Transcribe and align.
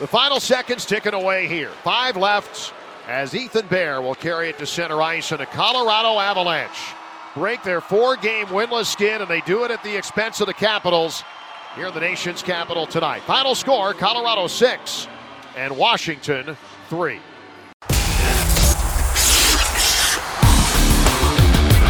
The 0.00 0.06
final 0.08 0.40
seconds 0.40 0.84
ticking 0.84 1.14
away 1.14 1.46
here. 1.46 1.70
Five 1.84 2.16
left 2.16 2.74
as 3.06 3.32
Ethan 3.32 3.68
Bear 3.68 4.02
will 4.02 4.16
carry 4.16 4.48
it 4.48 4.58
to 4.58 4.66
center 4.66 5.00
ice 5.00 5.30
and 5.30 5.40
a 5.40 5.46
Colorado 5.46 6.18
Avalanche 6.18 6.94
break 7.34 7.62
their 7.62 7.80
four-game 7.80 8.46
winless 8.46 8.86
skid, 8.86 9.20
and 9.20 9.30
they 9.30 9.40
do 9.42 9.64
it 9.64 9.70
at 9.70 9.82
the 9.84 9.96
expense 9.96 10.40
of 10.40 10.48
the 10.48 10.54
Capitals 10.54 11.22
here 11.76 11.86
in 11.88 11.94
the 11.94 12.00
nation's 12.00 12.42
capital 12.42 12.86
tonight. 12.86 13.22
Final 13.22 13.54
score, 13.54 13.94
Colorado 13.94 14.48
6 14.48 15.08
and 15.56 15.76
Washington 15.76 16.56
3. 16.88 17.20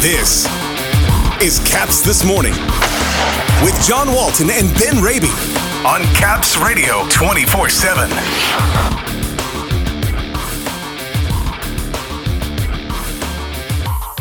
This 0.01 0.45
is 1.41 1.59
Caps 1.67 2.03
This 2.03 2.23
Morning 2.23 2.53
with 3.63 3.83
John 3.87 4.07
Walton 4.13 4.51
and 4.51 4.71
Ben 4.77 5.01
Raby 5.01 5.54
on 5.85 6.01
Caps 6.15 6.57
Radio 6.57 7.07
24 7.09 7.69
7. 7.69 8.09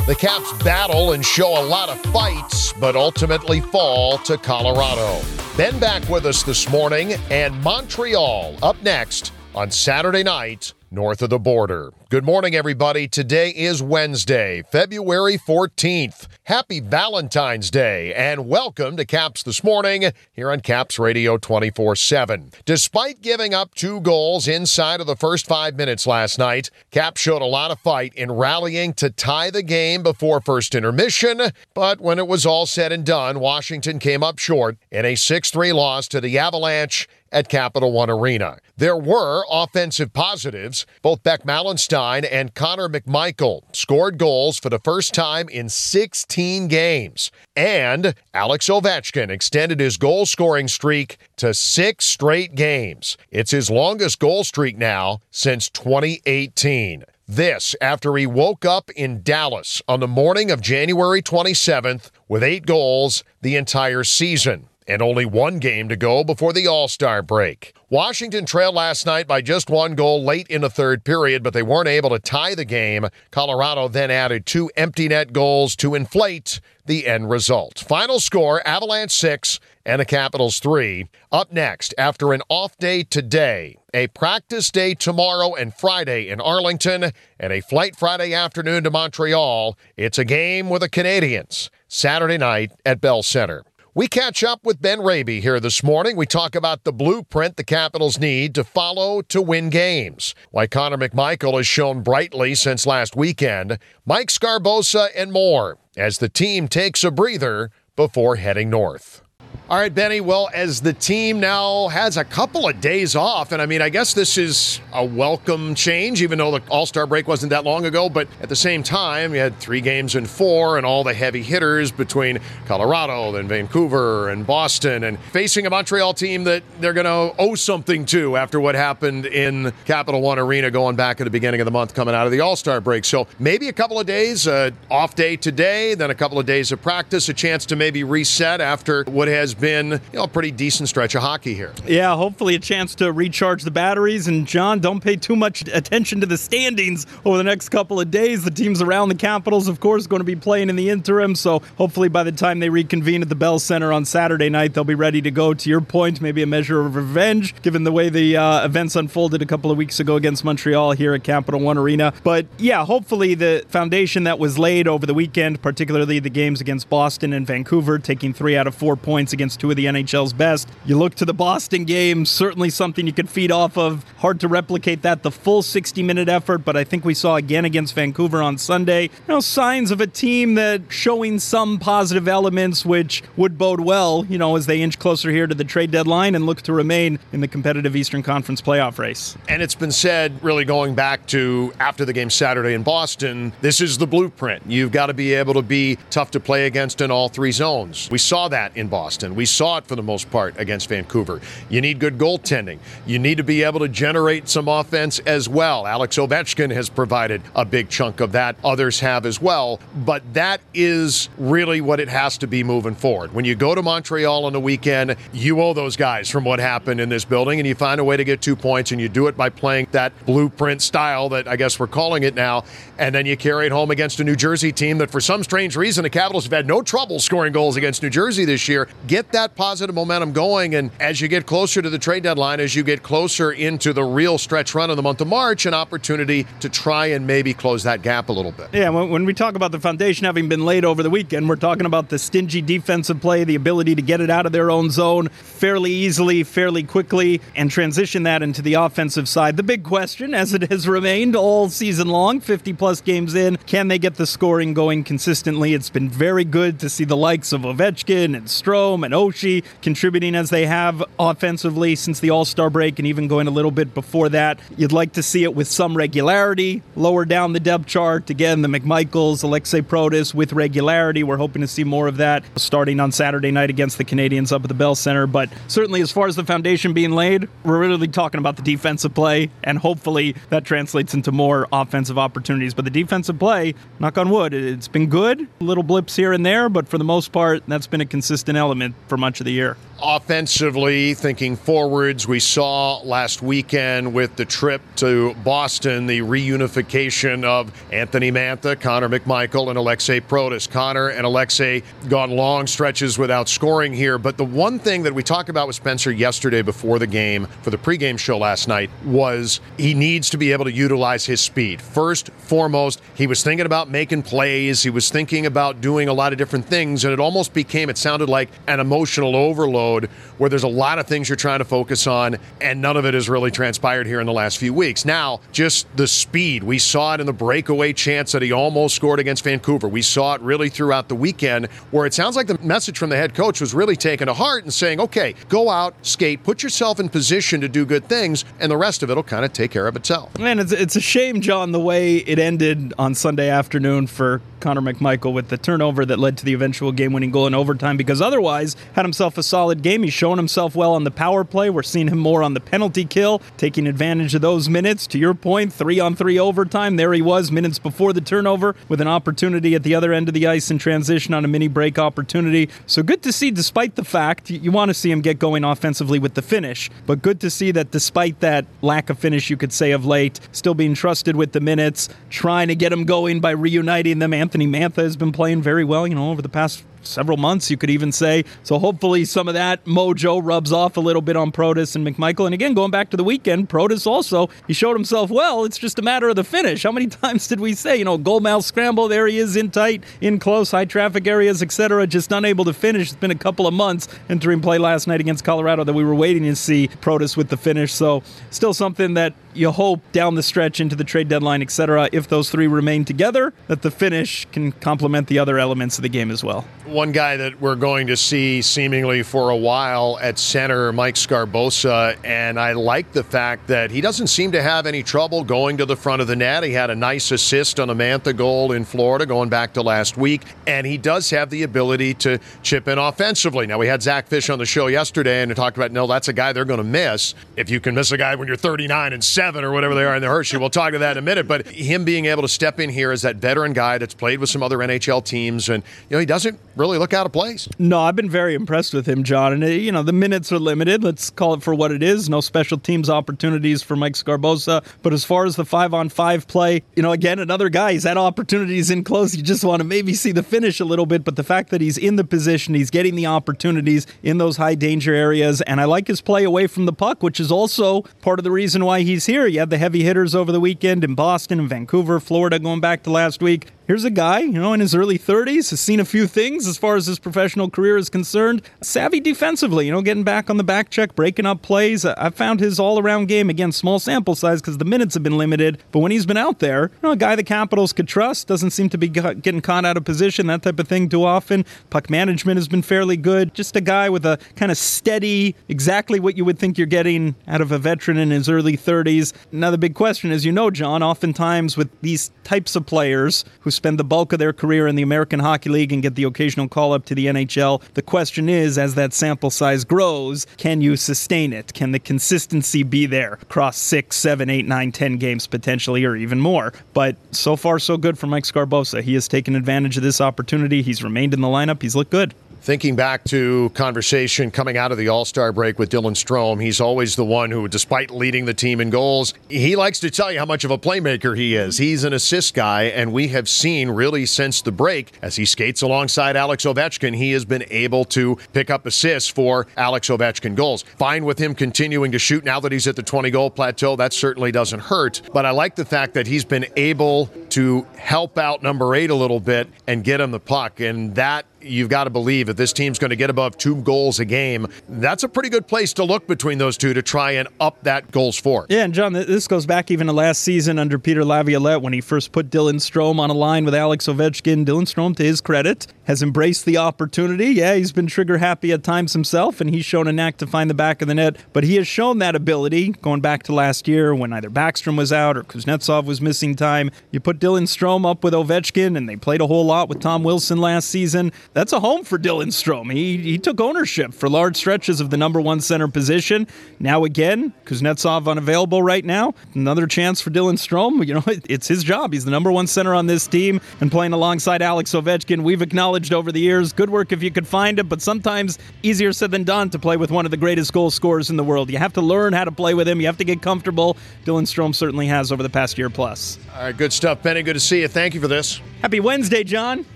The 0.06 0.14
Caps 0.14 0.52
battle 0.62 1.12
and 1.12 1.24
show 1.24 1.58
a 1.58 1.64
lot 1.64 1.88
of 1.88 1.98
fights, 2.12 2.74
but 2.74 2.96
ultimately 2.96 3.62
fall 3.62 4.18
to 4.18 4.36
Colorado. 4.36 5.22
Ben 5.56 5.78
back 5.78 6.06
with 6.10 6.26
us 6.26 6.42
this 6.42 6.68
morning, 6.68 7.14
and 7.30 7.58
Montreal 7.62 8.56
up 8.62 8.80
next 8.82 9.32
on 9.54 9.70
Saturday 9.70 10.22
night 10.22 10.74
north 10.94 11.20
of 11.20 11.30
the 11.30 11.38
border. 11.38 11.92
Good 12.08 12.24
morning, 12.24 12.54
everybody. 12.54 13.08
Today 13.08 13.50
is 13.50 13.82
Wednesday, 13.82 14.62
February 14.70 15.36
14th. 15.36 16.28
Happy 16.44 16.78
Valentine's 16.78 17.70
Day, 17.70 18.14
and 18.14 18.48
welcome 18.48 18.96
to 18.96 19.04
Caps 19.04 19.42
This 19.42 19.64
Morning 19.64 20.12
here 20.32 20.50
on 20.50 20.60
Caps 20.60 20.98
Radio 20.98 21.36
24 21.36 21.96
7. 21.96 22.52
Despite 22.64 23.20
giving 23.20 23.52
up 23.52 23.74
two 23.74 24.00
goals 24.00 24.46
inside 24.46 25.00
of 25.00 25.06
the 25.06 25.16
first 25.16 25.46
five 25.46 25.74
minutes 25.74 26.06
last 26.06 26.38
night, 26.38 26.70
Caps 26.92 27.20
showed 27.20 27.42
a 27.42 27.46
lot 27.46 27.72
of 27.72 27.80
fight 27.80 28.14
in 28.14 28.30
rallying 28.30 28.94
to 28.94 29.10
tie 29.10 29.50
the 29.50 29.62
game 29.62 30.02
before 30.02 30.40
first 30.40 30.74
intermission. 30.74 31.40
But 31.74 32.00
when 32.00 32.18
it 32.20 32.28
was 32.28 32.46
all 32.46 32.66
said 32.66 32.92
and 32.92 33.04
done, 33.04 33.40
Washington 33.40 33.98
came 33.98 34.22
up 34.22 34.38
short 34.38 34.76
in 34.92 35.04
a 35.04 35.16
6 35.16 35.50
3 35.50 35.72
loss 35.72 36.06
to 36.08 36.20
the 36.20 36.38
Avalanche 36.38 37.08
at 37.34 37.48
Capital 37.48 37.92
One 37.92 38.08
Arena. 38.08 38.58
There 38.76 38.96
were 38.96 39.44
offensive 39.50 40.12
positives. 40.12 40.86
Both 41.02 41.22
Beck 41.22 41.44
Malenstyn 41.44 42.26
and 42.30 42.54
Connor 42.54 42.88
McMichael 42.88 43.62
scored 43.74 44.16
goals 44.16 44.58
for 44.58 44.70
the 44.70 44.78
first 44.78 45.12
time 45.12 45.48
in 45.48 45.68
16 45.68 46.68
games. 46.68 47.30
And 47.56 48.14
Alex 48.32 48.68
Ovechkin 48.68 49.30
extended 49.30 49.80
his 49.80 49.96
goal 49.96 50.24
scoring 50.24 50.68
streak 50.68 51.18
to 51.36 51.52
six 51.52 52.04
straight 52.06 52.54
games. 52.54 53.18
It's 53.30 53.50
his 53.50 53.68
longest 53.68 54.20
goal 54.20 54.44
streak 54.44 54.78
now 54.78 55.20
since 55.30 55.68
2018. 55.68 57.04
This 57.26 57.74
after 57.80 58.14
he 58.16 58.26
woke 58.26 58.64
up 58.66 58.90
in 58.90 59.22
Dallas 59.22 59.80
on 59.88 60.00
the 60.00 60.06
morning 60.06 60.50
of 60.50 60.60
January 60.60 61.22
27th 61.22 62.10
with 62.28 62.42
eight 62.42 62.66
goals 62.66 63.24
the 63.40 63.56
entire 63.56 64.04
season 64.04 64.68
and 64.86 65.00
only 65.00 65.24
one 65.24 65.58
game 65.58 65.88
to 65.88 65.96
go 65.96 66.24
before 66.24 66.52
the 66.52 66.66
All 66.66 66.88
Star 66.88 67.22
break. 67.22 67.74
Washington 67.90 68.44
trailed 68.44 68.74
last 68.74 69.06
night 69.06 69.26
by 69.26 69.40
just 69.40 69.70
one 69.70 69.94
goal 69.94 70.22
late 70.24 70.48
in 70.48 70.62
the 70.62 70.70
third 70.70 71.04
period, 71.04 71.42
but 71.42 71.52
they 71.52 71.62
weren't 71.62 71.88
able 71.88 72.10
to 72.10 72.18
tie 72.18 72.54
the 72.54 72.64
game. 72.64 73.06
Colorado 73.30 73.88
then 73.88 74.10
added 74.10 74.46
two 74.46 74.70
empty 74.76 75.08
net 75.08 75.32
goals 75.32 75.76
to 75.76 75.94
inflate 75.94 76.60
the 76.86 77.06
end 77.06 77.30
result. 77.30 77.78
Final 77.78 78.20
score 78.20 78.66
Avalanche 78.66 79.12
6 79.12 79.60
and 79.86 80.00
the 80.00 80.04
Capitals 80.04 80.58
3. 80.58 81.06
Up 81.30 81.52
next, 81.52 81.94
after 81.96 82.32
an 82.32 82.42
off 82.48 82.76
day 82.78 83.02
today, 83.02 83.76
a 83.92 84.08
practice 84.08 84.70
day 84.70 84.94
tomorrow 84.94 85.54
and 85.54 85.74
Friday 85.74 86.28
in 86.28 86.40
Arlington, 86.40 87.12
and 87.38 87.52
a 87.52 87.60
flight 87.60 87.96
Friday 87.96 88.34
afternoon 88.34 88.84
to 88.84 88.90
Montreal, 88.90 89.78
it's 89.96 90.18
a 90.18 90.24
game 90.24 90.68
with 90.68 90.82
the 90.82 90.88
Canadiens. 90.88 91.70
Saturday 91.86 92.38
night 92.38 92.72
at 92.84 93.00
Bell 93.00 93.22
Center. 93.22 93.64
We 93.96 94.08
catch 94.08 94.42
up 94.42 94.66
with 94.66 94.82
Ben 94.82 95.00
Raby 95.02 95.40
here 95.40 95.60
this 95.60 95.84
morning. 95.84 96.16
We 96.16 96.26
talk 96.26 96.56
about 96.56 96.82
the 96.82 96.92
blueprint 96.92 97.56
the 97.56 97.62
Capitals 97.62 98.18
need 98.18 98.52
to 98.56 98.64
follow 98.64 99.22
to 99.22 99.40
win 99.40 99.70
games. 99.70 100.34
Why 100.50 100.66
Connor 100.66 100.98
McMichael 100.98 101.58
has 101.58 101.68
shown 101.68 102.02
brightly 102.02 102.56
since 102.56 102.88
last 102.88 103.14
weekend. 103.14 103.78
Mike 104.04 104.30
Sgarbossa 104.30 105.10
and 105.14 105.30
more 105.30 105.78
as 105.96 106.18
the 106.18 106.28
team 106.28 106.66
takes 106.66 107.04
a 107.04 107.12
breather 107.12 107.70
before 107.94 108.34
heading 108.34 108.68
north. 108.68 109.22
All 109.66 109.78
right, 109.78 109.94
Benny. 109.94 110.20
Well, 110.20 110.50
as 110.52 110.82
the 110.82 110.92
team 110.92 111.40
now 111.40 111.88
has 111.88 112.18
a 112.18 112.24
couple 112.24 112.68
of 112.68 112.82
days 112.82 113.16
off, 113.16 113.50
and 113.50 113.62
I 113.62 113.66
mean, 113.66 113.80
I 113.80 113.88
guess 113.88 114.12
this 114.12 114.36
is 114.36 114.78
a 114.92 115.02
welcome 115.02 115.74
change, 115.74 116.20
even 116.20 116.36
though 116.36 116.58
the 116.58 116.62
All 116.68 116.84
Star 116.84 117.06
break 117.06 117.26
wasn't 117.26 117.48
that 117.48 117.64
long 117.64 117.86
ago. 117.86 118.10
But 118.10 118.28
at 118.42 118.50
the 118.50 118.56
same 118.56 118.82
time, 118.82 119.32
you 119.32 119.40
had 119.40 119.58
three 119.58 119.80
games 119.80 120.16
in 120.16 120.26
four, 120.26 120.76
and 120.76 120.84
all 120.84 121.02
the 121.02 121.14
heavy 121.14 121.42
hitters 121.42 121.90
between 121.90 122.40
Colorado 122.66 123.36
and 123.36 123.48
Vancouver 123.48 124.28
and 124.28 124.46
Boston, 124.46 125.02
and 125.02 125.18
facing 125.32 125.64
a 125.64 125.70
Montreal 125.70 126.12
team 126.12 126.44
that 126.44 126.62
they're 126.78 126.92
going 126.92 127.06
to 127.06 127.34
owe 127.40 127.54
something 127.54 128.04
to 128.04 128.36
after 128.36 128.60
what 128.60 128.74
happened 128.74 129.24
in 129.24 129.72
Capital 129.86 130.20
One 130.20 130.38
Arena 130.38 130.70
going 130.70 130.94
back 130.94 131.22
at 131.22 131.24
the 131.24 131.30
beginning 131.30 131.62
of 131.62 131.64
the 131.64 131.70
month, 131.70 131.94
coming 131.94 132.14
out 132.14 132.26
of 132.26 132.32
the 132.32 132.40
All 132.40 132.56
Star 132.56 132.82
break. 132.82 133.06
So 133.06 133.26
maybe 133.38 133.68
a 133.68 133.72
couple 133.72 133.98
of 133.98 134.06
days, 134.06 134.46
uh, 134.46 134.72
off 134.90 135.14
day 135.14 135.36
today, 135.36 135.94
then 135.94 136.10
a 136.10 136.14
couple 136.14 136.38
of 136.38 136.44
days 136.44 136.70
of 136.70 136.82
practice, 136.82 137.30
a 137.30 137.34
chance 137.34 137.64
to 137.66 137.76
maybe 137.76 138.04
reset 138.04 138.60
after 138.60 139.04
what 139.04 139.26
has 139.26 139.43
been 139.52 139.90
you 139.90 140.00
know, 140.14 140.24
a 140.24 140.28
pretty 140.28 140.50
decent 140.50 140.88
stretch 140.88 141.14
of 141.14 141.22
hockey 141.22 141.54
here. 141.54 141.72
Yeah, 141.86 142.16
hopefully 142.16 142.54
a 142.54 142.58
chance 142.58 142.94
to 142.96 143.12
recharge 143.12 143.64
the 143.64 143.70
batteries. 143.70 144.28
And 144.28 144.46
John, 144.46 144.78
don't 144.78 145.00
pay 145.00 145.16
too 145.16 145.36
much 145.36 145.62
attention 145.72 146.20
to 146.20 146.26
the 146.26 146.38
standings 146.38 147.06
over 147.24 147.36
the 147.36 147.44
next 147.44 147.68
couple 147.70 148.00
of 148.00 148.10
days. 148.10 148.44
The 148.44 148.50
teams 148.50 148.80
around 148.80 149.08
the 149.08 149.14
Capitals, 149.16 149.68
of 149.68 149.80
course, 149.80 150.06
going 150.06 150.20
to 150.20 150.24
be 150.24 150.36
playing 150.36 150.70
in 150.70 150.76
the 150.76 150.88
interim. 150.88 151.34
So 151.34 151.60
hopefully 151.76 152.08
by 152.08 152.22
the 152.22 152.32
time 152.32 152.60
they 152.60 152.68
reconvene 152.68 153.22
at 153.22 153.28
the 153.28 153.34
Bell 153.34 153.58
Center 153.58 153.92
on 153.92 154.04
Saturday 154.04 154.48
night, 154.48 154.74
they'll 154.74 154.84
be 154.84 154.94
ready 154.94 155.20
to 155.22 155.30
go. 155.30 155.52
To 155.52 155.68
your 155.68 155.80
point, 155.80 156.20
maybe 156.20 156.42
a 156.42 156.46
measure 156.46 156.80
of 156.80 156.94
revenge, 156.94 157.60
given 157.62 157.84
the 157.84 157.92
way 157.92 158.08
the 158.08 158.36
uh, 158.36 158.64
events 158.64 158.96
unfolded 158.96 159.42
a 159.42 159.46
couple 159.46 159.70
of 159.70 159.76
weeks 159.76 159.98
ago 159.98 160.16
against 160.16 160.44
Montreal 160.44 160.92
here 160.92 161.14
at 161.14 161.24
Capital 161.24 161.60
One 161.60 161.78
Arena. 161.78 162.12
But 162.22 162.46
yeah, 162.58 162.84
hopefully 162.84 163.34
the 163.34 163.64
foundation 163.68 164.24
that 164.24 164.38
was 164.38 164.58
laid 164.58 164.86
over 164.86 165.06
the 165.06 165.14
weekend, 165.14 165.62
particularly 165.62 166.18
the 166.18 166.30
games 166.30 166.60
against 166.60 166.88
Boston 166.88 167.32
and 167.32 167.46
Vancouver, 167.46 167.98
taking 167.98 168.32
three 168.32 168.56
out 168.56 168.66
of 168.66 168.74
four 168.74 168.96
points 168.96 169.32
against 169.34 169.60
two 169.60 169.70
of 169.70 169.76
the 169.76 169.84
NHL's 169.84 170.32
best. 170.32 170.70
You 170.86 170.96
look 170.96 171.14
to 171.16 171.26
the 171.26 171.34
Boston 171.34 171.84
game, 171.84 172.24
certainly 172.24 172.70
something 172.70 173.06
you 173.06 173.12
could 173.12 173.28
feed 173.28 173.52
off 173.52 173.76
of. 173.76 174.04
Hard 174.18 174.40
to 174.40 174.48
replicate 174.48 175.02
that, 175.02 175.22
the 175.22 175.30
full 175.30 175.62
60 175.62 176.02
minute 176.02 176.30
effort, 176.30 176.58
but 176.58 176.76
I 176.76 176.84
think 176.84 177.04
we 177.04 177.12
saw 177.12 177.36
again 177.36 177.66
against 177.66 177.94
Vancouver 177.94 178.42
on 178.42 178.56
Sunday. 178.56 179.04
You 179.04 179.10
know, 179.28 179.40
signs 179.40 179.90
of 179.90 180.00
a 180.00 180.06
team 180.06 180.54
that 180.54 180.82
showing 180.88 181.38
some 181.38 181.78
positive 181.78 182.28
elements, 182.28 182.86
which 182.86 183.22
would 183.36 183.58
bode 183.58 183.80
well, 183.80 184.24
you 184.28 184.38
know, 184.38 184.56
as 184.56 184.66
they 184.66 184.80
inch 184.80 184.98
closer 184.98 185.30
here 185.30 185.46
to 185.46 185.54
the 185.54 185.64
trade 185.64 185.90
deadline 185.90 186.34
and 186.34 186.46
look 186.46 186.62
to 186.62 186.72
remain 186.72 187.18
in 187.32 187.40
the 187.40 187.48
competitive 187.48 187.96
Eastern 187.96 188.22
Conference 188.22 188.62
playoff 188.62 188.98
race. 188.98 189.36
And 189.48 189.62
it's 189.62 189.74
been 189.74 189.92
said, 189.92 190.42
really 190.42 190.64
going 190.64 190.94
back 190.94 191.26
to 191.26 191.72
after 191.80 192.04
the 192.04 192.12
game 192.12 192.30
Saturday 192.30 192.74
in 192.74 192.82
Boston, 192.82 193.52
this 193.60 193.80
is 193.80 193.98
the 193.98 194.06
blueprint. 194.06 194.64
You've 194.66 194.92
got 194.92 195.06
to 195.06 195.14
be 195.14 195.34
able 195.34 195.54
to 195.54 195.62
be 195.62 195.98
tough 196.10 196.30
to 196.32 196.40
play 196.40 196.66
against 196.66 197.00
in 197.00 197.10
all 197.10 197.28
three 197.28 197.52
zones. 197.52 198.08
We 198.10 198.18
saw 198.18 198.48
that 198.48 198.76
in 198.76 198.88
Boston. 198.88 199.23
We 199.32 199.46
saw 199.46 199.78
it 199.78 199.86
for 199.86 199.96
the 199.96 200.02
most 200.02 200.30
part 200.30 200.58
against 200.58 200.88
Vancouver. 200.88 201.40
You 201.68 201.80
need 201.80 201.98
good 201.98 202.18
goaltending. 202.18 202.78
You 203.06 203.18
need 203.18 203.36
to 203.36 203.44
be 203.44 203.62
able 203.62 203.80
to 203.80 203.88
generate 203.88 204.48
some 204.48 204.68
offense 204.68 205.20
as 205.20 205.48
well. 205.48 205.86
Alex 205.86 206.16
Ovechkin 206.16 206.72
has 206.72 206.88
provided 206.88 207.42
a 207.54 207.64
big 207.64 207.88
chunk 207.88 208.20
of 208.20 208.32
that. 208.32 208.56
Others 208.64 209.00
have 209.00 209.26
as 209.26 209.40
well. 209.40 209.80
But 209.94 210.34
that 210.34 210.60
is 210.74 211.28
really 211.38 211.80
what 211.80 212.00
it 212.00 212.08
has 212.08 212.38
to 212.38 212.46
be 212.46 212.64
moving 212.64 212.94
forward. 212.94 213.32
When 213.32 213.44
you 213.44 213.54
go 213.54 213.74
to 213.74 213.82
Montreal 213.82 214.44
on 214.44 214.52
the 214.52 214.60
weekend, 214.60 215.16
you 215.32 215.60
owe 215.60 215.74
those 215.74 215.96
guys 215.96 216.28
from 216.28 216.44
what 216.44 216.58
happened 216.58 217.00
in 217.00 217.08
this 217.08 217.24
building, 217.24 217.60
and 217.60 217.66
you 217.66 217.74
find 217.74 218.00
a 218.00 218.04
way 218.04 218.16
to 218.16 218.24
get 218.24 218.40
two 218.40 218.56
points, 218.56 218.92
and 218.92 219.00
you 219.00 219.08
do 219.08 219.26
it 219.26 219.36
by 219.36 219.48
playing 219.48 219.86
that 219.92 220.12
blueprint 220.26 220.82
style 220.82 221.28
that 221.28 221.46
I 221.46 221.56
guess 221.56 221.78
we're 221.78 221.86
calling 221.86 222.22
it 222.22 222.34
now. 222.34 222.64
And 222.98 223.14
then 223.14 223.26
you 223.26 223.36
carry 223.36 223.66
it 223.66 223.72
home 223.72 223.90
against 223.90 224.20
a 224.20 224.24
New 224.24 224.36
Jersey 224.36 224.72
team 224.72 224.98
that, 224.98 225.10
for 225.10 225.20
some 225.20 225.42
strange 225.44 225.76
reason, 225.76 226.02
the 226.02 226.10
Capitals 226.10 226.44
have 226.44 226.52
had 226.52 226.66
no 226.66 226.82
trouble 226.82 227.20
scoring 227.20 227.52
goals 227.52 227.76
against 227.76 228.02
New 228.02 228.10
Jersey 228.10 228.44
this 228.44 228.68
year. 228.68 228.88
Get 229.14 229.30
that 229.30 229.54
positive 229.54 229.94
momentum 229.94 230.32
going. 230.32 230.74
And 230.74 230.90
as 230.98 231.20
you 231.20 231.28
get 231.28 231.46
closer 231.46 231.80
to 231.80 231.88
the 231.88 232.00
trade 232.00 232.24
deadline, 232.24 232.58
as 232.58 232.74
you 232.74 232.82
get 232.82 233.04
closer 233.04 233.52
into 233.52 233.92
the 233.92 234.02
real 234.02 234.38
stretch 234.38 234.74
run 234.74 234.90
of 234.90 234.96
the 234.96 235.04
month 235.04 235.20
of 235.20 235.28
March, 235.28 235.66
an 235.66 235.72
opportunity 235.72 236.48
to 236.58 236.68
try 236.68 237.06
and 237.06 237.24
maybe 237.24 237.54
close 237.54 237.84
that 237.84 238.02
gap 238.02 238.28
a 238.28 238.32
little 238.32 238.50
bit. 238.50 238.70
Yeah, 238.72 238.88
when 238.88 239.24
we 239.24 239.32
talk 239.32 239.54
about 239.54 239.70
the 239.70 239.78
foundation 239.78 240.24
having 240.24 240.48
been 240.48 240.64
laid 240.64 240.84
over 240.84 241.00
the 241.00 241.10
weekend, 241.10 241.48
we're 241.48 241.54
talking 241.54 241.86
about 241.86 242.08
the 242.08 242.18
stingy 242.18 242.60
defensive 242.60 243.20
play, 243.20 243.44
the 243.44 243.54
ability 243.54 243.94
to 243.94 244.02
get 244.02 244.20
it 244.20 244.30
out 244.30 244.46
of 244.46 244.52
their 244.52 244.68
own 244.68 244.90
zone 244.90 245.28
fairly 245.28 245.92
easily, 245.92 246.42
fairly 246.42 246.82
quickly, 246.82 247.40
and 247.54 247.70
transition 247.70 248.24
that 248.24 248.42
into 248.42 248.62
the 248.62 248.74
offensive 248.74 249.28
side. 249.28 249.56
The 249.56 249.62
big 249.62 249.84
question, 249.84 250.34
as 250.34 250.52
it 250.54 250.72
has 250.72 250.88
remained 250.88 251.36
all 251.36 251.68
season 251.68 252.08
long, 252.08 252.40
50 252.40 252.72
plus 252.72 253.00
games 253.00 253.36
in, 253.36 253.58
can 253.58 253.86
they 253.86 254.00
get 254.00 254.16
the 254.16 254.26
scoring 254.26 254.74
going 254.74 255.04
consistently? 255.04 255.72
It's 255.72 255.88
been 255.88 256.08
very 256.08 256.44
good 256.44 256.80
to 256.80 256.90
see 256.90 257.04
the 257.04 257.16
likes 257.16 257.52
of 257.52 257.60
Ovechkin 257.60 258.36
and 258.36 258.46
Strome 258.46 258.93
Lindstrom 258.94 259.04
and 259.04 259.14
Oshie 259.14 259.64
contributing 259.82 260.34
as 260.34 260.50
they 260.50 260.66
have 260.66 261.02
offensively 261.18 261.96
since 261.96 262.20
the 262.20 262.30
All 262.30 262.44
Star 262.44 262.70
break 262.70 262.98
and 262.98 263.06
even 263.06 263.28
going 263.28 263.46
a 263.46 263.50
little 263.50 263.70
bit 263.70 263.94
before 263.94 264.28
that. 264.30 264.60
You'd 264.76 264.92
like 264.92 265.12
to 265.14 265.22
see 265.22 265.42
it 265.42 265.54
with 265.54 265.68
some 265.68 265.96
regularity, 265.96 266.82
lower 266.96 267.24
down 267.24 267.52
the 267.52 267.60
depth 267.60 267.86
chart. 267.86 268.30
Again, 268.30 268.62
the 268.62 268.68
McMichaels, 268.68 269.42
Alexei 269.42 269.80
Protas 269.80 270.34
with 270.34 270.52
regularity. 270.52 271.22
We're 271.22 271.36
hoping 271.36 271.62
to 271.62 271.68
see 271.68 271.84
more 271.84 272.06
of 272.06 272.18
that 272.18 272.44
starting 272.56 273.00
on 273.00 273.12
Saturday 273.12 273.50
night 273.50 273.70
against 273.70 273.98
the 273.98 274.04
Canadiens 274.04 274.52
up 274.52 274.62
at 274.62 274.68
the 274.68 274.74
Bell 274.74 274.94
Center. 274.94 275.26
But 275.26 275.50
certainly, 275.68 276.00
as 276.00 276.12
far 276.12 276.28
as 276.28 276.36
the 276.36 276.44
foundation 276.44 276.92
being 276.92 277.12
laid, 277.12 277.48
we're 277.64 277.78
really 277.78 278.08
talking 278.08 278.38
about 278.38 278.56
the 278.56 278.62
defensive 278.62 279.14
play, 279.14 279.50
and 279.62 279.78
hopefully 279.78 280.36
that 280.50 280.64
translates 280.64 281.14
into 281.14 281.32
more 281.32 281.66
offensive 281.72 282.18
opportunities. 282.18 282.74
But 282.74 282.84
the 282.84 282.90
defensive 282.90 283.38
play, 283.38 283.74
knock 283.98 284.18
on 284.18 284.30
wood, 284.30 284.54
it's 284.54 284.88
been 284.88 285.08
good. 285.08 285.48
Little 285.60 285.82
blips 285.82 286.16
here 286.16 286.32
and 286.32 286.44
there, 286.44 286.68
but 286.68 286.88
for 286.88 286.98
the 286.98 287.04
most 287.04 287.32
part, 287.32 287.62
that's 287.66 287.86
been 287.86 288.00
a 288.00 288.06
consistent 288.06 288.56
element 288.56 288.83
for 289.08 289.16
much 289.16 289.40
of 289.40 289.46
the 289.46 289.52
year. 289.52 289.76
Offensively, 290.02 291.14
thinking 291.14 291.56
forwards, 291.56 292.26
we 292.26 292.40
saw 292.40 292.98
last 293.04 293.42
weekend 293.42 294.12
with 294.12 294.34
the 294.36 294.44
trip 294.44 294.82
to 294.96 295.32
Boston 295.36 296.06
the 296.06 296.18
reunification 296.18 297.44
of 297.44 297.72
Anthony 297.92 298.30
Mantha, 298.30 298.78
Connor 298.78 299.08
McMichael, 299.08 299.68
and 299.68 299.78
Alexei 299.78 300.20
Protas. 300.20 300.68
Connor 300.68 301.08
and 301.08 301.24
Alexei 301.24 301.82
gone 302.08 302.32
long 302.32 302.66
stretches 302.66 303.16
without 303.18 303.48
scoring 303.48 303.94
here, 303.94 304.18
but 304.18 304.36
the 304.36 304.44
one 304.44 304.78
thing 304.78 305.04
that 305.04 305.14
we 305.14 305.22
talked 305.22 305.48
about 305.48 305.68
with 305.68 305.76
Spencer 305.76 306.10
yesterday 306.10 306.60
before 306.60 306.98
the 306.98 307.06
game 307.06 307.46
for 307.62 307.70
the 307.70 307.78
pregame 307.78 308.18
show 308.18 308.36
last 308.36 308.66
night 308.68 308.90
was 309.04 309.60
he 309.78 309.94
needs 309.94 310.28
to 310.28 310.36
be 310.36 310.52
able 310.52 310.64
to 310.64 310.72
utilize 310.72 311.24
his 311.24 311.40
speed. 311.40 311.80
First, 311.80 312.30
foremost, 312.30 313.00
he 313.14 313.26
was 313.26 313.42
thinking 313.42 313.64
about 313.64 313.88
making 313.88 314.24
plays, 314.24 314.82
he 314.82 314.90
was 314.90 315.08
thinking 315.08 315.46
about 315.46 315.80
doing 315.80 316.08
a 316.08 316.12
lot 316.12 316.32
of 316.32 316.38
different 316.38 316.66
things, 316.66 317.04
and 317.04 317.12
it 317.12 317.20
almost 317.20 317.54
became, 317.54 317.88
it 317.88 317.96
sounded 317.96 318.28
like 318.28 318.50
an 318.74 318.80
emotional 318.80 319.34
overload 319.34 320.06
where 320.38 320.50
there's 320.50 320.64
a 320.64 320.68
lot 320.68 320.98
of 320.98 321.06
things 321.06 321.28
you're 321.28 321.36
trying 321.36 321.60
to 321.60 321.64
focus 321.64 322.06
on, 322.06 322.36
and 322.60 322.82
none 322.82 322.96
of 322.96 323.06
it 323.06 323.14
has 323.14 323.28
really 323.28 323.50
transpired 323.50 324.06
here 324.06 324.20
in 324.20 324.26
the 324.26 324.32
last 324.32 324.58
few 324.58 324.74
weeks. 324.74 325.04
Now, 325.04 325.40
just 325.52 325.86
the 325.96 326.06
speed. 326.06 326.62
We 326.62 326.78
saw 326.78 327.14
it 327.14 327.20
in 327.20 327.26
the 327.26 327.32
breakaway 327.32 327.92
chance 327.92 328.32
that 328.32 328.42
he 328.42 328.52
almost 328.52 328.96
scored 328.96 329.20
against 329.20 329.44
Vancouver. 329.44 329.88
We 329.88 330.02
saw 330.02 330.34
it 330.34 330.40
really 330.40 330.68
throughout 330.68 331.08
the 331.08 331.14
weekend, 331.14 331.66
where 331.90 332.04
it 332.06 332.12
sounds 332.14 332.36
like 332.36 332.46
the 332.46 332.58
message 332.58 332.98
from 332.98 333.10
the 333.10 333.16
head 333.16 333.34
coach 333.34 333.60
was 333.60 333.72
really 333.74 333.96
taken 333.96 334.26
to 334.26 334.34
heart 334.34 334.64
and 334.64 334.74
saying, 334.74 335.00
okay, 335.00 335.34
go 335.48 335.70
out, 335.70 335.94
skate, 336.02 336.42
put 336.42 336.62
yourself 336.62 336.98
in 336.98 337.08
position 337.08 337.60
to 337.60 337.68
do 337.68 337.86
good 337.86 338.08
things, 338.08 338.44
and 338.58 338.70
the 338.70 338.76
rest 338.76 339.02
of 339.02 339.10
it 339.10 339.14
will 339.14 339.22
kind 339.22 339.44
of 339.44 339.52
take 339.52 339.70
care 339.70 339.86
of 339.86 339.96
itself. 339.96 340.36
Man, 340.38 340.58
it's, 340.58 340.72
it's 340.72 340.96
a 340.96 341.00
shame, 341.00 341.40
John, 341.40 341.72
the 341.72 341.80
way 341.80 342.16
it 342.16 342.38
ended 342.38 342.92
on 342.98 343.14
Sunday 343.14 343.48
afternoon 343.48 344.06
for 344.06 344.42
Connor 344.64 344.80
McMichael 344.80 345.34
with 345.34 345.48
the 345.48 345.58
turnover 345.58 346.06
that 346.06 346.18
led 346.18 346.38
to 346.38 346.44
the 346.46 346.54
eventual 346.54 346.90
game 346.90 347.12
winning 347.12 347.30
goal 347.30 347.46
in 347.46 347.54
overtime 347.54 347.98
because 347.98 348.22
otherwise 348.22 348.63
had 348.94 349.04
himself 349.04 349.38
a 349.38 349.42
solid 349.42 349.82
game. 349.82 350.02
He's 350.02 350.12
shown 350.12 350.36
himself 350.36 350.74
well 350.74 350.94
on 350.94 351.04
the 351.04 351.10
power 351.10 351.44
play. 351.44 351.70
We're 351.70 351.82
seeing 351.82 352.08
him 352.08 352.18
more 352.18 352.42
on 352.42 352.54
the 352.54 352.60
penalty 352.60 353.04
kill, 353.04 353.40
taking 353.56 353.86
advantage 353.86 354.34
of 354.34 354.40
those 354.40 354.68
minutes. 354.68 355.06
To 355.08 355.18
your 355.18 355.34
point, 355.34 355.72
three 355.72 356.00
on 356.00 356.16
three 356.16 356.38
overtime. 356.38 356.96
There 356.96 357.12
he 357.12 357.22
was 357.22 357.50
minutes 357.50 357.78
before 357.78 358.12
the 358.12 358.20
turnover 358.20 358.74
with 358.88 359.00
an 359.00 359.08
opportunity 359.08 359.74
at 359.74 359.82
the 359.82 359.94
other 359.94 360.12
end 360.12 360.28
of 360.28 360.34
the 360.34 360.46
ice 360.46 360.70
in 360.70 360.78
transition 360.78 361.34
on 361.34 361.44
a 361.44 361.48
mini 361.48 361.68
break 361.68 361.98
opportunity. 361.98 362.70
So 362.86 363.02
good 363.02 363.22
to 363.22 363.32
see, 363.32 363.50
despite 363.50 363.96
the 363.96 364.04
fact 364.04 364.50
you 364.50 364.72
want 364.72 364.88
to 364.88 364.94
see 364.94 365.10
him 365.10 365.20
get 365.20 365.38
going 365.38 365.64
offensively 365.64 366.18
with 366.18 366.34
the 366.34 366.42
finish, 366.42 366.90
but 367.06 367.22
good 367.22 367.40
to 367.40 367.50
see 367.50 367.70
that 367.72 367.90
despite 367.90 368.40
that 368.40 368.64
lack 368.82 369.10
of 369.10 369.18
finish, 369.18 369.50
you 369.50 369.56
could 369.56 369.72
say 369.72 369.92
of 369.92 370.06
late, 370.06 370.40
still 370.52 370.74
being 370.74 370.94
trusted 370.94 371.36
with 371.36 371.52
the 371.52 371.60
minutes, 371.60 372.08
trying 372.30 372.68
to 372.68 372.74
get 372.74 372.92
him 372.92 373.04
going 373.04 373.40
by 373.40 373.50
reuniting 373.50 374.18
them. 374.18 374.32
Anthony 374.32 374.66
Mantha 374.66 375.02
has 375.02 375.16
been 375.16 375.32
playing 375.32 375.62
very 375.62 375.84
well, 375.84 376.06
you 376.06 376.14
know, 376.14 376.30
over 376.30 376.42
the 376.42 376.48
past 376.48 376.84
several 377.06 377.36
months, 377.36 377.70
you 377.70 377.76
could 377.76 377.90
even 377.90 378.12
say. 378.12 378.44
So 378.62 378.78
hopefully 378.78 379.24
some 379.24 379.48
of 379.48 379.54
that 379.54 379.84
mojo 379.84 380.40
rubs 380.42 380.72
off 380.72 380.96
a 380.96 381.00
little 381.00 381.22
bit 381.22 381.36
on 381.36 381.52
Protas 381.52 381.96
and 381.96 382.06
McMichael. 382.06 382.46
And 382.46 382.54
again, 382.54 382.74
going 382.74 382.90
back 382.90 383.10
to 383.10 383.16
the 383.16 383.24
weekend, 383.24 383.68
Protas 383.68 384.06
also, 384.06 384.48
he 384.66 384.72
showed 384.72 384.94
himself 384.94 385.30
well. 385.30 385.64
It's 385.64 385.78
just 385.78 385.98
a 385.98 386.02
matter 386.02 386.28
of 386.28 386.36
the 386.36 386.44
finish. 386.44 386.82
How 386.82 386.92
many 386.92 387.06
times 387.22 387.48
did 387.48 387.60
we 387.60 387.74
say, 387.74 387.96
you 387.96 388.04
know, 388.04 388.18
goal 388.18 388.40
mouth 388.40 388.64
scramble, 388.64 389.08
there 389.08 389.26
he 389.26 389.38
is 389.38 389.56
in 389.56 389.70
tight, 389.70 390.04
in 390.20 390.38
close, 390.38 390.70
high 390.70 390.84
traffic 390.84 391.26
areas, 391.26 391.62
etc., 391.62 392.06
just 392.06 392.32
unable 392.32 392.64
to 392.64 392.72
finish. 392.72 393.12
It's 393.12 393.20
been 393.20 393.30
a 393.30 393.36
couple 393.36 393.66
of 393.66 393.74
months 393.74 394.08
entering 394.28 394.60
play 394.60 394.78
last 394.78 395.06
night 395.06 395.20
against 395.20 395.44
Colorado 395.44 395.84
that 395.84 395.92
we 395.92 396.04
were 396.04 396.14
waiting 396.14 396.44
to 396.44 396.56
see 396.56 396.88
Protas 396.88 397.36
with 397.36 397.48
the 397.48 397.56
finish. 397.56 397.92
So 397.92 398.22
still 398.50 398.74
something 398.74 399.14
that 399.14 399.34
you 399.54 399.70
hope 399.70 400.00
down 400.12 400.34
the 400.34 400.42
stretch 400.42 400.80
into 400.80 400.96
the 400.96 401.04
trade 401.04 401.28
deadline, 401.28 401.62
etc., 401.62 402.08
if 402.12 402.28
those 402.28 402.50
three 402.50 402.66
remain 402.66 403.04
together, 403.04 403.52
that 403.68 403.82
the 403.82 403.90
finish 403.90 404.46
can 404.52 404.72
complement 404.72 405.28
the 405.28 405.38
other 405.38 405.58
elements 405.58 405.98
of 405.98 406.02
the 406.02 406.08
game 406.08 406.30
as 406.30 406.42
well. 406.42 406.62
One 406.86 407.12
guy 407.12 407.36
that 407.36 407.60
we're 407.60 407.76
going 407.76 408.08
to 408.08 408.16
see 408.16 408.60
seemingly 408.60 409.22
for 409.22 409.50
a 409.50 409.56
while 409.56 410.18
at 410.20 410.38
center, 410.38 410.92
Mike 410.92 411.14
Sgarbossa, 411.14 412.16
and 412.24 412.58
I 412.58 412.72
like 412.72 413.12
the 413.12 413.24
fact 413.24 413.68
that 413.68 413.90
he 413.90 414.00
doesn't 414.00 414.26
seem 414.26 414.52
to 414.52 414.62
have 414.62 414.86
any 414.86 415.02
trouble 415.02 415.44
going 415.44 415.78
to 415.78 415.86
the 415.86 415.96
front 415.96 416.20
of 416.20 416.28
the 416.28 416.36
net. 416.36 416.62
He 416.64 416.72
had 416.72 416.90
a 416.90 416.94
nice 416.94 417.30
assist 417.30 417.80
on 417.80 417.90
a 417.90 417.94
Mantha 417.94 418.36
goal 418.36 418.72
in 418.72 418.84
Florida 418.84 419.24
going 419.24 419.48
back 419.48 419.72
to 419.74 419.82
last 419.82 420.16
week, 420.16 420.42
and 420.66 420.86
he 420.86 420.98
does 420.98 421.30
have 421.30 421.50
the 421.50 421.62
ability 421.62 422.14
to 422.14 422.38
chip 422.62 422.88
in 422.88 422.98
offensively. 422.98 423.66
Now, 423.66 423.78
we 423.78 423.86
had 423.86 424.02
Zach 424.02 424.28
Fisch 424.28 424.52
on 424.52 424.58
the 424.58 424.66
show 424.66 424.88
yesterday 424.88 425.42
and 425.42 425.54
talked 425.54 425.76
about, 425.76 425.92
no, 425.92 426.06
that's 426.06 426.28
a 426.28 426.32
guy 426.32 426.52
they're 426.52 426.64
going 426.64 426.78
to 426.78 426.84
miss. 426.84 427.34
If 427.56 427.70
you 427.70 427.80
can 427.80 427.94
miss 427.94 428.10
a 428.12 428.18
guy 428.18 428.34
when 428.34 428.48
you're 428.48 428.56
39 428.56 429.12
and 429.12 429.24
7, 429.24 429.43
seven 429.44 429.62
or 429.62 429.72
whatever 429.72 429.94
they 429.94 430.04
are 430.04 430.16
in 430.16 430.22
the 430.22 430.28
Hershey. 430.28 430.56
We'll 430.56 430.70
talk 430.70 430.92
to 430.92 430.98
that 431.00 431.12
in 431.12 431.18
a 431.18 431.22
minute. 431.22 431.46
But 431.46 431.66
him 431.66 432.06
being 432.06 432.24
able 432.24 432.40
to 432.40 432.48
step 432.48 432.80
in 432.80 432.88
here 432.88 433.12
as 433.12 433.20
that 433.22 433.36
veteran 433.36 433.74
guy 433.74 433.98
that's 433.98 434.14
played 434.14 434.38
with 434.38 434.48
some 434.48 434.62
other 434.62 434.78
NHL 434.78 435.22
teams, 435.22 435.68
and 435.68 435.82
you 436.08 436.16
know 436.16 436.18
he 436.18 436.24
doesn't 436.24 436.58
really 436.76 436.96
look 436.96 437.12
out 437.12 437.26
of 437.26 437.32
place. 437.32 437.68
No, 437.78 438.00
I've 438.00 438.16
been 438.16 438.30
very 438.30 438.54
impressed 438.54 438.94
with 438.94 439.06
him, 439.06 439.22
John. 439.22 439.52
And 439.52 439.62
uh, 439.62 439.66
you 439.66 439.92
know 439.92 440.02
the 440.02 440.14
minutes 440.14 440.50
are 440.50 440.58
limited. 440.58 441.04
Let's 441.04 441.28
call 441.28 441.52
it 441.52 441.62
for 441.62 441.74
what 441.74 441.92
it 441.92 442.02
is. 442.02 442.30
No 442.30 442.40
special 442.40 442.78
teams 442.78 443.10
opportunities 443.10 443.82
for 443.82 443.96
Mike 443.96 444.14
Sgarbossa. 444.14 444.82
But 445.02 445.12
as 445.12 445.26
far 445.26 445.44
as 445.44 445.56
the 445.56 445.66
five 445.66 445.92
on 445.92 446.08
five 446.08 446.48
play, 446.48 446.82
you 446.96 447.02
know, 447.02 447.12
again 447.12 447.38
another 447.38 447.68
guy. 447.68 447.92
He's 447.92 448.04
had 448.04 448.16
opportunities 448.16 448.88
in 448.88 449.04
close. 449.04 449.36
You 449.36 449.42
just 449.42 449.62
want 449.62 449.80
to 449.80 449.84
maybe 449.84 450.14
see 450.14 450.32
the 450.32 450.42
finish 450.42 450.80
a 450.80 450.86
little 450.86 451.04
bit. 451.04 451.22
But 451.22 451.36
the 451.36 451.44
fact 451.44 451.68
that 451.68 451.82
he's 451.82 451.98
in 451.98 452.16
the 452.16 452.24
position, 452.24 452.72
he's 452.72 452.90
getting 452.90 453.14
the 453.14 453.26
opportunities 453.26 454.06
in 454.22 454.38
those 454.38 454.56
high 454.56 454.74
danger 454.74 455.12
areas, 455.12 455.60
and 455.60 455.82
I 455.82 455.84
like 455.84 456.06
his 456.06 456.22
play 456.22 456.44
away 456.44 456.66
from 456.66 456.86
the 456.86 456.94
puck, 456.94 457.22
which 457.22 457.38
is 457.38 457.52
also 457.52 458.02
part 458.22 458.40
of 458.40 458.44
the 458.44 458.50
reason 458.50 458.86
why 458.86 459.02
he's 459.02 459.26
here. 459.26 459.33
You 459.34 459.58
had 459.58 459.68
the 459.68 459.78
heavy 459.78 460.04
hitters 460.04 460.32
over 460.32 460.52
the 460.52 460.60
weekend 460.60 461.02
in 461.02 461.16
Boston 461.16 461.58
and 461.58 461.68
Vancouver, 461.68 462.20
Florida, 462.20 462.60
going 462.60 462.80
back 462.80 463.02
to 463.02 463.10
last 463.10 463.42
week. 463.42 463.66
Here's 463.86 464.04
a 464.04 464.10
guy, 464.10 464.38
you 464.38 464.52
know, 464.52 464.72
in 464.72 464.80
his 464.80 464.94
early 464.94 465.18
30s, 465.18 465.68
has 465.68 465.78
seen 465.78 466.00
a 466.00 466.06
few 466.06 466.26
things 466.26 466.66
as 466.66 466.78
far 466.78 466.96
as 466.96 467.04
his 467.04 467.18
professional 467.18 467.68
career 467.68 467.98
is 467.98 468.08
concerned. 468.08 468.62
Savvy 468.80 469.20
defensively, 469.20 469.84
you 469.84 469.92
know, 469.92 470.00
getting 470.00 470.24
back 470.24 470.48
on 470.48 470.56
the 470.56 470.64
back 470.64 470.88
check, 470.88 471.14
breaking 471.14 471.44
up 471.44 471.60
plays. 471.60 472.06
I 472.06 472.30
found 472.30 472.60
his 472.60 472.80
all 472.80 472.98
around 472.98 473.28
game, 473.28 473.50
again, 473.50 473.72
small 473.72 473.98
sample 473.98 474.34
size 474.36 474.62
because 474.62 474.78
the 474.78 474.86
minutes 474.86 475.12
have 475.12 475.22
been 475.22 475.36
limited. 475.36 475.82
But 475.92 475.98
when 475.98 476.12
he's 476.12 476.24
been 476.24 476.38
out 476.38 476.60
there, 476.60 476.84
you 476.84 476.98
know, 477.02 477.10
a 477.10 477.16
guy 477.16 477.36
the 477.36 477.44
Capitals 477.44 477.92
could 477.92 478.08
trust, 478.08 478.46
doesn't 478.46 478.70
seem 478.70 478.88
to 478.88 478.96
be 478.96 479.06
getting 479.06 479.60
caught 479.60 479.84
out 479.84 479.98
of 479.98 480.04
position, 480.06 480.46
that 480.46 480.62
type 480.62 480.80
of 480.80 480.88
thing 480.88 481.10
too 481.10 481.22
often. 481.22 481.66
Puck 481.90 482.08
management 482.08 482.56
has 482.56 482.68
been 482.68 482.80
fairly 482.80 483.18
good. 483.18 483.52
Just 483.52 483.76
a 483.76 483.82
guy 483.82 484.08
with 484.08 484.24
a 484.24 484.38
kind 484.56 484.72
of 484.72 484.78
steady, 484.78 485.54
exactly 485.68 486.18
what 486.18 486.38
you 486.38 486.46
would 486.46 486.58
think 486.58 486.78
you're 486.78 486.86
getting 486.86 487.34
out 487.46 487.60
of 487.60 487.70
a 487.70 487.76
veteran 487.76 488.16
in 488.16 488.30
his 488.30 488.48
early 488.48 488.78
30s. 488.78 489.34
Now, 489.52 489.70
the 489.70 489.76
big 489.76 489.94
question 489.94 490.32
is, 490.32 490.46
you 490.46 490.52
know, 490.52 490.70
John, 490.70 491.02
oftentimes 491.02 491.76
with 491.76 491.90
these 492.00 492.30
types 492.44 492.76
of 492.76 492.86
players 492.86 493.44
who 493.60 493.73
spend 493.74 493.98
the 493.98 494.04
bulk 494.04 494.32
of 494.32 494.38
their 494.38 494.52
career 494.52 494.86
in 494.86 494.96
the 494.96 495.02
American 495.02 495.40
Hockey 495.40 495.70
League 495.70 495.92
and 495.92 496.02
get 496.02 496.14
the 496.14 496.24
occasional 496.24 496.68
call 496.68 496.92
up 496.92 497.04
to 497.06 497.14
the 497.14 497.26
NHL. 497.26 497.82
The 497.94 498.02
question 498.02 498.48
is, 498.48 498.78
as 498.78 498.94
that 498.94 499.12
sample 499.12 499.50
size 499.50 499.84
grows, 499.84 500.46
can 500.56 500.80
you 500.80 500.96
sustain 500.96 501.52
it? 501.52 501.74
Can 501.74 501.92
the 501.92 501.98
consistency 501.98 502.82
be 502.82 503.06
there 503.06 503.38
across 503.42 503.76
six, 503.76 504.16
seven, 504.16 504.48
eight, 504.48 504.66
nine, 504.66 504.92
ten 504.92 505.16
games 505.16 505.46
potentially, 505.46 506.04
or 506.04 506.16
even 506.16 506.40
more? 506.40 506.72
But 506.92 507.16
so 507.30 507.56
far, 507.56 507.78
so 507.78 507.96
good 507.96 508.18
for 508.18 508.26
Mike 508.26 508.44
Sgarbossa. 508.44 509.02
He 509.02 509.14
has 509.14 509.28
taken 509.28 509.56
advantage 509.56 509.96
of 509.96 510.02
this 510.02 510.20
opportunity. 510.20 510.82
He's 510.82 511.02
remained 511.02 511.34
in 511.34 511.40
the 511.40 511.48
lineup. 511.48 511.82
He's 511.82 511.96
looked 511.96 512.10
good. 512.10 512.34
Thinking 512.64 512.96
back 512.96 513.24
to 513.24 513.70
conversation 513.74 514.50
coming 514.50 514.78
out 514.78 514.90
of 514.90 514.96
the 514.96 515.08
All 515.08 515.26
Star 515.26 515.52
break 515.52 515.78
with 515.78 515.90
Dylan 515.90 516.14
Strome, 516.14 516.62
he's 516.62 516.80
always 516.80 517.14
the 517.14 517.24
one 517.24 517.50
who, 517.50 517.68
despite 517.68 518.10
leading 518.10 518.46
the 518.46 518.54
team 518.54 518.80
in 518.80 518.88
goals, 518.88 519.34
he 519.50 519.76
likes 519.76 520.00
to 520.00 520.10
tell 520.10 520.32
you 520.32 520.38
how 520.38 520.46
much 520.46 520.64
of 520.64 520.70
a 520.70 520.78
playmaker 520.78 521.36
he 521.36 521.56
is. 521.56 521.76
He's 521.76 522.04
an 522.04 522.14
assist 522.14 522.54
guy, 522.54 522.84
and 522.84 523.12
we 523.12 523.28
have 523.28 523.50
seen 523.50 523.90
really 523.90 524.24
since 524.24 524.62
the 524.62 524.72
break, 524.72 525.12
as 525.20 525.36
he 525.36 525.44
skates 525.44 525.82
alongside 525.82 526.36
Alex 526.36 526.64
Ovechkin, 526.64 527.14
he 527.14 527.32
has 527.32 527.44
been 527.44 527.66
able 527.68 528.06
to 528.06 528.38
pick 528.54 528.70
up 528.70 528.86
assists 528.86 529.28
for 529.28 529.66
Alex 529.76 530.08
Ovechkin 530.08 530.54
goals. 530.54 530.84
Fine 530.96 531.26
with 531.26 531.38
him 531.38 531.54
continuing 531.54 532.12
to 532.12 532.18
shoot 532.18 532.44
now 532.44 532.60
that 532.60 532.72
he's 532.72 532.86
at 532.86 532.96
the 532.96 533.02
20 533.02 533.30
goal 533.30 533.50
plateau. 533.50 533.94
That 533.94 534.14
certainly 534.14 534.52
doesn't 534.52 534.80
hurt. 534.80 535.20
But 535.34 535.44
I 535.44 535.50
like 535.50 535.76
the 535.76 535.84
fact 535.84 536.14
that 536.14 536.26
he's 536.26 536.46
been 536.46 536.64
able 536.76 537.26
to 537.50 537.86
help 537.98 538.38
out 538.38 538.62
number 538.62 538.94
eight 538.94 539.10
a 539.10 539.14
little 539.14 539.38
bit 539.38 539.68
and 539.86 540.02
get 540.02 540.18
him 540.18 540.30
the 540.30 540.40
puck. 540.40 540.80
And 540.80 541.14
that 541.16 541.44
you've 541.64 541.88
got 541.88 542.04
to 542.04 542.10
believe 542.10 542.46
that 542.46 542.56
this 542.56 542.72
team's 542.72 542.98
going 542.98 543.10
to 543.10 543.16
get 543.16 543.30
above 543.30 543.56
two 543.56 543.76
goals 543.82 544.20
a 544.20 544.24
game. 544.24 544.66
That's 544.88 545.22
a 545.22 545.28
pretty 545.28 545.48
good 545.48 545.66
place 545.66 545.92
to 545.94 546.04
look 546.04 546.26
between 546.26 546.58
those 546.58 546.76
two 546.76 546.94
to 546.94 547.02
try 547.02 547.32
and 547.32 547.48
up 547.60 547.82
that 547.82 548.10
goals 548.10 548.38
for. 548.38 548.66
Yeah, 548.68 548.84
and 548.84 548.94
John, 548.94 549.12
this 549.12 549.48
goes 549.48 549.66
back 549.66 549.90
even 549.90 550.06
to 550.06 550.12
last 550.12 550.42
season 550.42 550.78
under 550.78 550.98
Peter 550.98 551.24
Laviolette 551.24 551.82
when 551.82 551.92
he 551.92 552.00
first 552.00 552.32
put 552.32 552.50
Dylan 552.50 552.76
Strome 552.76 553.18
on 553.18 553.30
a 553.30 553.34
line 553.34 553.64
with 553.64 553.74
Alex 553.74 554.06
Ovechkin. 554.06 554.64
Dylan 554.64 554.82
Strome, 554.82 555.16
to 555.16 555.24
his 555.24 555.40
credit, 555.40 555.86
has 556.04 556.22
embraced 556.22 556.64
the 556.64 556.76
opportunity. 556.76 557.46
Yeah, 557.46 557.74
he's 557.74 557.92
been 557.92 558.06
trigger 558.06 558.38
happy 558.38 558.72
at 558.72 558.82
times 558.82 559.12
himself, 559.12 559.60
and 559.60 559.70
he's 559.70 559.84
shown 559.84 560.06
a 560.06 560.12
knack 560.12 560.36
to 560.38 560.46
find 560.46 560.68
the 560.68 560.74
back 560.74 561.02
of 561.02 561.08
the 561.08 561.14
net. 561.14 561.36
But 561.52 561.64
he 561.64 561.76
has 561.76 561.86
shown 561.86 562.18
that 562.18 562.34
ability 562.34 562.90
going 562.90 563.20
back 563.20 563.42
to 563.44 563.54
last 563.54 563.88
year 563.88 564.14
when 564.14 564.32
either 564.32 564.50
Backstrom 564.50 564.96
was 564.96 565.12
out 565.12 565.36
or 565.36 565.42
Kuznetsov 565.42 566.04
was 566.04 566.20
missing 566.20 566.54
time. 566.54 566.90
You 567.10 567.20
put 567.20 567.38
Dylan 567.38 567.62
Strome 567.62 568.08
up 568.08 568.22
with 568.22 568.34
Ovechkin, 568.34 568.96
and 568.96 569.08
they 569.08 569.16
played 569.16 569.40
a 569.40 569.46
whole 569.46 569.64
lot 569.64 569.88
with 569.88 570.00
Tom 570.00 570.22
Wilson 570.22 570.58
last 570.58 570.88
season 570.88 571.32
that's 571.54 571.72
a 571.72 571.80
home 571.80 572.04
for 572.04 572.18
Dylan 572.18 572.48
Strome. 572.48 572.92
He, 572.92 573.16
he 573.16 573.38
took 573.38 573.60
ownership 573.60 574.12
for 574.12 574.28
large 574.28 574.56
stretches 574.56 575.00
of 575.00 575.10
the 575.10 575.16
number 575.16 575.40
one 575.40 575.60
center 575.60 575.88
position. 575.88 576.46
Now 576.80 577.04
again, 577.04 577.54
Kuznetsov 577.64 578.28
unavailable 578.28 578.82
right 578.82 579.04
now. 579.04 579.34
Another 579.54 579.86
chance 579.86 580.20
for 580.20 580.30
Dylan 580.30 580.54
Strome. 580.54 581.06
You 581.06 581.14
know, 581.14 581.22
it's 581.26 581.68
his 581.68 581.84
job. 581.84 582.12
He's 582.12 582.24
the 582.24 582.32
number 582.32 582.50
one 582.50 582.66
center 582.66 582.94
on 582.94 583.06
this 583.06 583.26
team 583.28 583.60
and 583.80 583.90
playing 583.90 584.12
alongside 584.12 584.62
Alex 584.62 584.92
Ovechkin. 584.92 585.42
We've 585.42 585.62
acknowledged 585.62 586.12
over 586.12 586.32
the 586.32 586.40
years, 586.40 586.72
good 586.72 586.90
work 586.90 587.12
if 587.12 587.22
you 587.22 587.30
could 587.30 587.46
find 587.46 587.78
it, 587.78 587.88
but 587.88 588.02
sometimes 588.02 588.58
easier 588.82 589.12
said 589.12 589.30
than 589.30 589.44
done 589.44 589.70
to 589.70 589.78
play 589.78 589.96
with 589.96 590.10
one 590.10 590.24
of 590.24 590.32
the 590.32 590.36
greatest 590.36 590.72
goal 590.72 590.90
scorers 590.90 591.30
in 591.30 591.36
the 591.36 591.44
world. 591.44 591.70
You 591.70 591.78
have 591.78 591.92
to 591.94 592.02
learn 592.02 592.32
how 592.32 592.44
to 592.44 592.52
play 592.52 592.74
with 592.74 592.88
him. 592.88 593.00
You 593.00 593.06
have 593.06 593.18
to 593.18 593.24
get 593.24 593.42
comfortable. 593.42 593.96
Dylan 594.24 594.42
Strome 594.42 594.74
certainly 594.74 595.06
has 595.06 595.30
over 595.30 595.42
the 595.42 595.50
past 595.50 595.78
year 595.78 595.88
plus. 595.88 596.38
All 596.56 596.62
right, 596.62 596.76
good 596.76 596.92
stuff, 596.92 597.22
Benny. 597.22 597.44
Good 597.44 597.54
to 597.54 597.60
see 597.60 597.82
you. 597.82 597.88
Thank 597.88 598.14
you 598.14 598.20
for 598.20 598.28
this. 598.28 598.60
Happy 598.82 598.98
Wednesday, 598.98 599.44
John. 599.44 599.86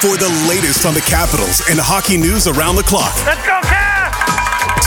For 0.00 0.16
the 0.16 0.30
latest 0.48 0.86
on 0.86 0.94
the 0.94 1.02
Capitals 1.02 1.60
and 1.68 1.78
hockey 1.78 2.16
news 2.16 2.46
around 2.46 2.76
the 2.76 2.84
clock. 2.84 3.14
Let's 3.26 3.46
go, 3.46 3.48
Caps! 3.48 3.49